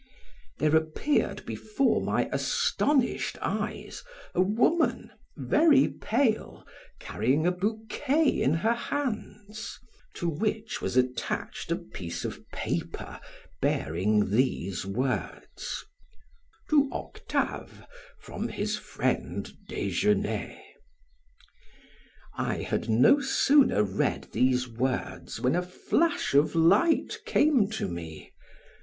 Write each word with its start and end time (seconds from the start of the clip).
There 0.57 0.75
appeared 0.75 1.45
before 1.45 2.01
my 2.01 2.27
astonished 2.31 3.37
eyes 3.39 4.03
a 4.33 4.41
woman, 4.41 5.11
very 5.37 5.89
pale, 5.89 6.65
carrying 6.99 7.45
a 7.45 7.51
bouquet 7.51 8.41
in 8.41 8.51
her 8.55 8.73
hands 8.73 9.77
to 10.15 10.27
which 10.27 10.81
was 10.81 10.97
attached 10.97 11.71
a 11.71 11.75
piece 11.75 12.25
of 12.25 12.49
paper 12.49 13.19
bearing 13.61 14.31
these 14.31 14.87
words: 14.87 15.85
"To 16.71 16.89
Octave, 16.91 17.85
from 18.21 18.47
his 18.47 18.79
friend 18.79 19.53
Desgenais." 19.67 20.63
I 22.33 22.55
had 22.63 22.89
no 22.89 23.19
sooner 23.21 23.83
read 23.83 24.29
these 24.31 24.67
words 24.67 25.39
when 25.39 25.53
a 25.55 25.61
flash 25.61 26.33
of 26.33 26.55
light 26.55 27.19
came 27.23 27.69
to 27.69 27.87
me. 27.87 28.33